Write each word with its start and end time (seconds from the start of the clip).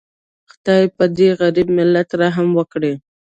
خدایه 0.51 0.87
پدې 0.97 1.27
غریب 1.39 1.67
ملت 1.77 2.09
رحم 2.21 2.47
وکړي 2.57 2.93